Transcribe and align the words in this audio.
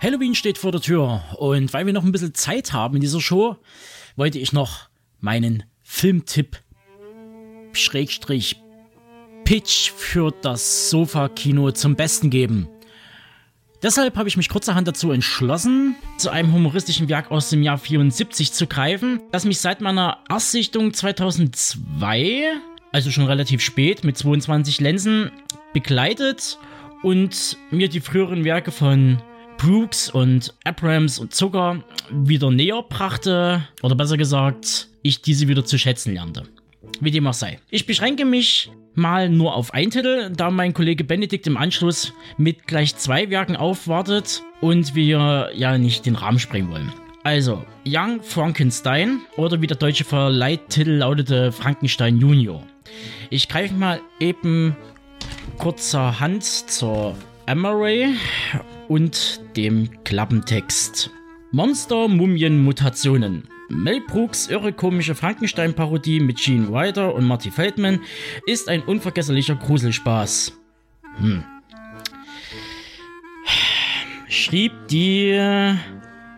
Halloween 0.00 0.34
steht 0.34 0.58
vor 0.58 0.72
der 0.72 0.80
Tür 0.80 1.22
und 1.38 1.72
weil 1.72 1.86
wir 1.86 1.92
noch 1.92 2.04
ein 2.04 2.12
bisschen 2.12 2.34
Zeit 2.34 2.72
haben 2.72 2.96
in 2.96 3.00
dieser 3.00 3.20
Show, 3.20 3.56
wollte 4.16 4.38
ich 4.38 4.52
noch 4.52 4.88
meinen 5.20 5.64
Filmtipp 5.82 6.58
Schrägstrich 7.72 8.56
Pitch 9.44 9.90
für 9.90 10.32
das 10.42 10.90
Sofa-Kino 10.90 11.70
zum 11.70 11.94
Besten 11.94 12.30
geben. 12.30 12.68
Deshalb 13.82 14.16
habe 14.16 14.28
ich 14.28 14.36
mich 14.36 14.48
kurzerhand 14.48 14.88
dazu 14.88 15.12
entschlossen, 15.12 15.94
zu 16.18 16.30
einem 16.30 16.52
humoristischen 16.52 17.08
Werk 17.08 17.30
aus 17.30 17.50
dem 17.50 17.62
Jahr 17.62 17.78
74 17.78 18.52
zu 18.52 18.66
greifen, 18.66 19.20
das 19.32 19.44
mich 19.44 19.60
seit 19.60 19.80
meiner 19.80 20.18
Erstsichtung 20.28 20.92
2002, 20.92 22.54
also 22.92 23.10
schon 23.10 23.26
relativ 23.26 23.60
spät, 23.60 24.02
mit 24.02 24.16
22 24.16 24.80
Linsen 24.80 25.30
begleitet 25.72 26.58
und 27.02 27.56
mir 27.70 27.88
die 27.88 28.00
früheren 28.00 28.44
Werke 28.44 28.72
von 28.72 29.22
Brooks 29.58 30.10
und 30.10 30.54
Abrams 30.64 31.18
und 31.18 31.34
Zucker 31.34 31.82
wieder 32.10 32.50
näher 32.50 32.82
brachte, 32.82 33.62
oder 33.82 33.94
besser 33.94 34.16
gesagt, 34.16 34.88
ich 35.02 35.22
diese 35.22 35.48
wieder 35.48 35.64
zu 35.64 35.78
schätzen 35.78 36.14
lernte. 36.14 36.44
Wie 37.00 37.10
dem 37.10 37.26
auch 37.26 37.34
sei. 37.34 37.58
Ich 37.70 37.86
beschränke 37.86 38.24
mich 38.24 38.70
mal 38.94 39.28
nur 39.28 39.54
auf 39.54 39.74
einen 39.74 39.90
Titel, 39.90 40.30
da 40.34 40.50
mein 40.50 40.74
Kollege 40.74 41.04
Benedikt 41.04 41.46
im 41.46 41.56
Anschluss 41.56 42.12
mit 42.38 42.66
gleich 42.66 42.96
zwei 42.96 43.30
Werken 43.30 43.56
aufwartet 43.56 44.42
und 44.60 44.94
wir 44.94 45.50
ja 45.54 45.78
nicht 45.78 46.06
den 46.06 46.16
Rahmen 46.16 46.38
sprengen 46.38 46.70
wollen. 46.70 46.92
Also, 47.24 47.64
Young 47.86 48.22
Frankenstein 48.22 49.20
oder 49.36 49.60
wie 49.60 49.66
der 49.66 49.76
deutsche 49.76 50.04
Verleihtitel 50.04 50.92
lautete 50.92 51.50
Frankenstein 51.50 52.18
Junior. 52.18 52.62
Ich 53.30 53.48
greife 53.48 53.74
mal 53.74 54.00
eben 54.20 54.76
kurzerhand 55.58 56.44
zur 56.44 57.16
Emery 57.46 58.14
und 58.88 59.40
dem 59.56 59.88
Klappentext. 60.04 61.10
Monster, 61.52 62.08
Mumien, 62.08 62.62
Mutationen. 62.62 63.48
Mel 63.68 64.00
Brooks 64.00 64.48
irre 64.48 64.72
komische 64.72 65.14
Frankenstein-Parodie 65.14 66.20
mit 66.20 66.38
Gene 66.38 66.70
Wilder 66.70 67.14
und 67.14 67.24
Marty 67.24 67.50
Feldman 67.50 68.00
ist 68.46 68.68
ein 68.68 68.82
unvergesslicher 68.82 69.56
Gruselspaß. 69.56 70.52
Hm. 71.18 71.44
Schrieb 74.28 74.72
die. 74.90 75.30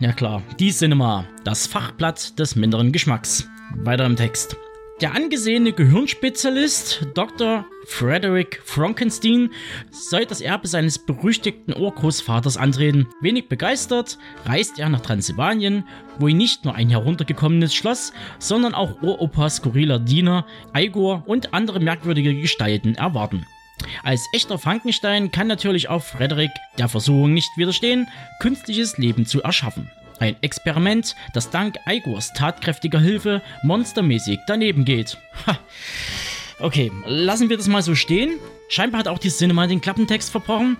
Ja 0.00 0.12
klar, 0.14 0.42
die 0.58 0.70
Cinema, 0.70 1.24
das 1.44 1.66
Fachblatt 1.66 2.38
des 2.38 2.54
minderen 2.54 2.92
Geschmacks. 2.92 3.48
Weiter 3.74 4.06
im 4.06 4.16
Text. 4.16 4.56
Der 5.00 5.14
angesehene 5.14 5.72
Gehirnspezialist 5.72 7.06
Dr. 7.14 7.64
Frederick 7.86 8.60
Frankenstein 8.64 9.50
soll 9.92 10.26
das 10.26 10.40
Erbe 10.40 10.66
seines 10.66 10.98
berüchtigten 10.98 11.72
Urgroßvaters 11.72 12.56
antreten. 12.56 13.06
Wenig 13.20 13.48
begeistert 13.48 14.18
reist 14.44 14.80
er 14.80 14.88
nach 14.88 15.00
Transsilvanien, 15.00 15.84
wo 16.18 16.26
ihn 16.26 16.36
nicht 16.36 16.64
nur 16.64 16.74
ein 16.74 16.90
heruntergekommenes 16.90 17.76
Schloss, 17.76 18.12
sondern 18.40 18.74
auch 18.74 19.00
Uropas 19.00 19.56
skurriler 19.56 20.00
Diener, 20.00 20.44
Igor 20.74 21.22
und 21.26 21.54
andere 21.54 21.78
merkwürdige 21.78 22.34
Gestalten 22.34 22.96
erwarten. 22.96 23.46
Als 24.02 24.26
echter 24.34 24.58
Frankenstein 24.58 25.30
kann 25.30 25.46
natürlich 25.46 25.88
auch 25.88 26.02
Frederick 26.02 26.50
der 26.76 26.88
Versuchung 26.88 27.34
nicht 27.34 27.50
widerstehen, 27.56 28.08
künstliches 28.40 28.98
Leben 28.98 29.26
zu 29.26 29.42
erschaffen. 29.42 29.88
Ein 30.20 30.36
Experiment, 30.40 31.14
das 31.32 31.50
dank 31.50 31.76
Igors 31.86 32.32
tatkräftiger 32.32 33.00
Hilfe 33.00 33.42
monstermäßig 33.62 34.40
daneben 34.46 34.84
geht. 34.84 35.18
Ha. 35.46 35.58
Okay, 36.60 36.90
lassen 37.06 37.48
wir 37.48 37.56
das 37.56 37.68
mal 37.68 37.82
so 37.82 37.94
stehen. 37.94 38.40
Scheinbar 38.68 39.00
hat 39.00 39.08
auch 39.08 39.18
die 39.18 39.30
Cinema 39.30 39.68
den 39.68 39.80
Klappentext 39.80 40.30
verbrochen. 40.30 40.76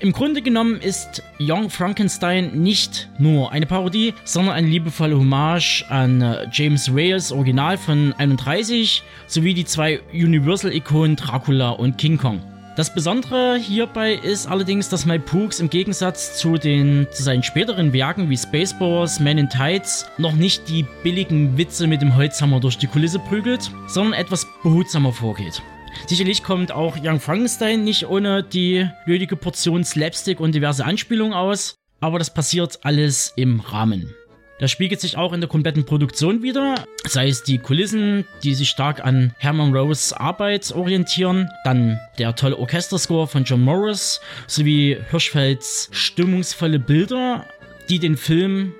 Im 0.00 0.12
Grunde 0.12 0.42
genommen 0.42 0.80
ist 0.80 1.22
Young 1.40 1.70
Frankenstein 1.70 2.60
nicht 2.60 3.08
nur 3.18 3.52
eine 3.52 3.64
Parodie, 3.64 4.12
sondern 4.24 4.54
eine 4.54 4.66
liebevolle 4.66 5.16
Hommage 5.16 5.84
an 5.88 6.20
äh, 6.20 6.48
James 6.52 6.92
Wales 6.92 7.30
Original 7.30 7.78
von 7.78 8.12
31 8.18 9.04
sowie 9.28 9.54
die 9.54 9.64
zwei 9.64 10.00
Universal-Ikonen 10.12 11.16
Dracula 11.16 11.70
und 11.70 11.96
King 11.96 12.18
Kong. 12.18 12.42
Das 12.76 12.92
Besondere 12.92 13.56
hierbei 13.56 14.14
ist 14.14 14.48
allerdings, 14.48 14.88
dass 14.88 15.06
Mike 15.06 15.26
Pooks 15.26 15.60
im 15.60 15.70
Gegensatz 15.70 16.36
zu, 16.36 16.54
den, 16.54 17.06
zu 17.12 17.22
seinen 17.22 17.44
späteren 17.44 17.92
Werken 17.92 18.28
wie 18.30 18.36
Spaceballs, 18.36 19.20
Man 19.20 19.38
in 19.38 19.48
Tights 19.48 20.06
noch 20.18 20.32
nicht 20.32 20.68
die 20.68 20.84
billigen 21.04 21.56
Witze 21.56 21.86
mit 21.86 22.02
dem 22.02 22.16
Holzhammer 22.16 22.58
durch 22.58 22.76
die 22.76 22.88
Kulisse 22.88 23.20
prügelt, 23.20 23.70
sondern 23.86 24.14
etwas 24.14 24.48
behutsamer 24.64 25.12
vorgeht. 25.12 25.62
Sicherlich 26.08 26.42
kommt 26.42 26.72
auch 26.72 26.96
Young 27.00 27.20
Frankenstein 27.20 27.84
nicht 27.84 28.08
ohne 28.08 28.42
die 28.42 28.88
nötige 29.06 29.36
Portion 29.36 29.84
Slapstick 29.84 30.40
und 30.40 30.52
diverse 30.52 30.84
Anspielungen 30.84 31.32
aus, 31.32 31.76
aber 32.00 32.18
das 32.18 32.34
passiert 32.34 32.80
alles 32.82 33.32
im 33.36 33.60
Rahmen. 33.60 34.12
Das 34.58 34.70
spiegelt 34.70 35.00
sich 35.00 35.16
auch 35.16 35.32
in 35.32 35.40
der 35.40 35.48
kompletten 35.48 35.84
Produktion 35.84 36.42
wieder, 36.42 36.76
sei 37.04 37.28
es 37.28 37.42
die 37.42 37.58
Kulissen, 37.58 38.24
die 38.44 38.54
sich 38.54 38.70
stark 38.70 39.04
an 39.04 39.34
Herman 39.38 39.74
Rose 39.74 40.18
Arbeit 40.18 40.70
orientieren, 40.72 41.48
dann 41.64 41.98
der 42.18 42.36
tolle 42.36 42.56
Orchesterscore 42.56 43.26
von 43.26 43.44
John 43.44 43.62
Morris 43.62 44.20
sowie 44.46 44.96
Hirschfelds 45.10 45.88
stimmungsvolle 45.90 46.78
Bilder, 46.78 47.46
die 47.88 47.98
den 47.98 48.16
Film 48.16 48.72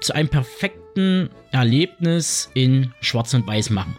zu 0.00 0.14
einem 0.14 0.28
perfekten 0.28 1.30
Erlebnis 1.52 2.50
in 2.54 2.92
Schwarz 3.00 3.32
und 3.34 3.46
Weiß 3.46 3.70
machen. 3.70 3.96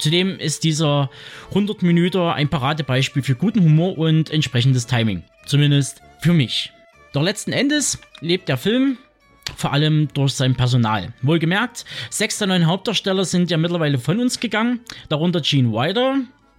Zudem 0.00 0.38
ist 0.40 0.64
dieser 0.64 1.08
100 1.50 1.82
Minuten 1.82 2.18
ein 2.18 2.48
Paradebeispiel 2.48 3.22
für 3.22 3.36
guten 3.36 3.62
Humor 3.62 3.96
und 3.96 4.30
entsprechendes 4.30 4.86
Timing. 4.86 5.22
Zumindest 5.46 6.00
für 6.20 6.32
mich. 6.32 6.72
Doch 7.12 7.22
letzten 7.22 7.52
Endes 7.52 8.00
lebt 8.20 8.48
der 8.48 8.56
Film 8.56 8.98
vor 9.56 9.72
allem 9.72 10.08
durch 10.14 10.32
sein 10.32 10.54
Personal. 10.54 11.12
Wohlgemerkt, 11.22 11.84
sechs 12.10 12.38
der 12.38 12.48
neuen 12.48 12.66
Hauptdarsteller 12.66 13.24
sind 13.24 13.50
ja 13.50 13.56
mittlerweile 13.56 13.98
von 13.98 14.20
uns 14.20 14.40
gegangen, 14.40 14.80
darunter 15.08 15.40
Gene 15.40 15.72
Wilder. 15.72 16.16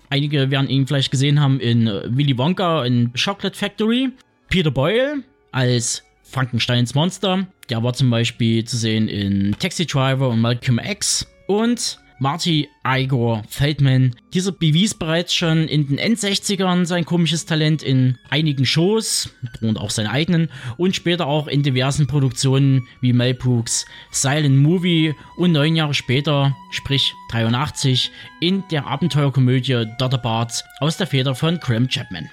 Einige 0.10 0.52
werden 0.52 0.70
ihn 0.70 0.86
vielleicht 0.88 1.12
gesehen 1.12 1.40
haben 1.40 1.60
in 1.60 1.88
Willy 1.88 2.38
Wonka 2.38 2.86
in 2.86 3.12
Chocolate 3.14 3.58
Factory. 3.58 4.12
Peter 4.50 4.72
Boyle 4.72 5.24
als 5.52 6.04
Frankensteins 6.24 6.94
Monster. 6.96 7.48
Der 7.70 7.84
war 7.84 7.94
zum 7.94 8.10
Beispiel 8.10 8.64
zu 8.66 8.78
sehen 8.78 9.08
in 9.08 9.56
Taxi 9.60 9.86
Driver 9.86 10.30
und 10.30 10.42
Malcolm 10.42 10.80
X. 10.80 11.28
Und 11.48 12.00
Marty 12.20 12.70
Igor 12.86 13.44
Feldman. 13.50 14.16
Dieser 14.34 14.52
bewies 14.52 14.94
bereits 14.94 15.34
schon 15.34 15.68
in 15.68 15.88
den 15.88 15.98
End-60ern 15.98 16.86
sein 16.86 17.06
komisches 17.06 17.46
Talent 17.46 17.84
in 17.84 18.18
einigen 18.30 18.66
Shows 18.66 19.36
und 19.62 19.78
auch 19.78 19.90
seine 19.90 20.12
eigenen 20.12 20.50
und 20.78 20.96
später 20.96 21.28
auch 21.28 21.48
in 21.48 21.64
diversen 21.64 22.08
Produktionen 22.08 22.88
wie 23.02 23.14
Mel 23.14 23.34
Brooks 23.34 23.86
Silent 24.12 24.58
Movie 24.58 25.14
und 25.38 25.52
neun 25.52 25.76
Jahre 25.76 25.94
später, 25.94 26.56
sprich 26.72 27.14
83, 27.32 28.12
in 28.40 28.64
der 28.72 28.88
Abenteuerkomödie 28.88 29.86
Dotterbart 30.00 30.64
aus 30.80 30.98
der 30.98 31.08
Feder 31.08 31.36
von 31.36 31.60
Graham 31.60 31.88
Chapman. 31.88 32.30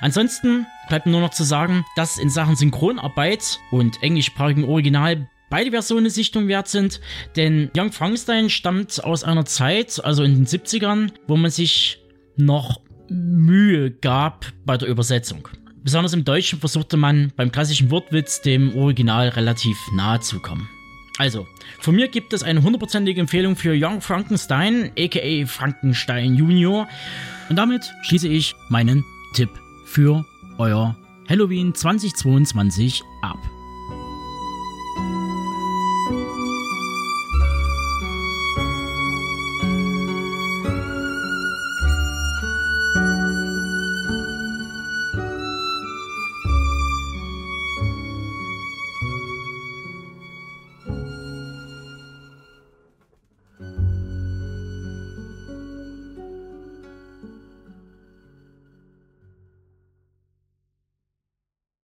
Ansonsten 0.00 0.66
bleibt 0.88 1.06
nur 1.06 1.20
noch 1.20 1.30
zu 1.30 1.44
sagen, 1.44 1.84
dass 1.96 2.18
in 2.18 2.30
Sachen 2.30 2.56
Synchronarbeit 2.56 3.60
und 3.70 4.02
englischsprachigen 4.02 4.64
Original 4.64 5.28
beide 5.50 5.70
Versionen 5.70 6.10
Sichtung 6.10 6.48
wert 6.48 6.68
sind, 6.68 7.00
denn 7.36 7.70
Young 7.76 7.92
Frankenstein 7.92 8.50
stammt 8.50 9.02
aus 9.04 9.24
einer 9.24 9.44
Zeit, 9.44 10.04
also 10.04 10.22
in 10.22 10.34
den 10.34 10.46
70ern, 10.46 11.10
wo 11.26 11.36
man 11.36 11.50
sich 11.50 12.00
noch 12.36 12.80
Mühe 13.08 13.90
gab 13.90 14.46
bei 14.64 14.76
der 14.76 14.88
Übersetzung. 14.88 15.48
Besonders 15.82 16.12
im 16.12 16.24
Deutschen 16.24 16.58
versuchte 16.58 16.96
man 16.96 17.32
beim 17.36 17.52
klassischen 17.52 17.90
Wortwitz 17.90 18.42
dem 18.42 18.76
Original 18.76 19.28
relativ 19.28 19.78
nahe 19.94 20.18
zu 20.20 20.40
kommen. 20.40 20.68
Also, 21.18 21.46
von 21.78 21.94
mir 21.94 22.08
gibt 22.08 22.32
es 22.32 22.42
eine 22.42 22.62
hundertprozentige 22.62 23.20
Empfehlung 23.20 23.56
für 23.56 23.72
Young 23.74 24.00
Frankenstein, 24.00 24.90
aka 24.98 25.46
Frankenstein 25.46 26.34
Junior. 26.34 26.88
Und 27.48 27.56
damit 27.56 27.90
schließe 28.02 28.28
ich 28.28 28.54
meinen 28.68 29.04
Tipp 29.32 29.50
für 29.86 30.26
euer 30.58 30.96
Halloween 31.28 31.74
2022 31.74 33.02
ab. 33.22 33.38